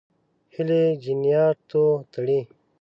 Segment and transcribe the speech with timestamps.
[0.53, 2.39] هیلې جنیاتو تړي.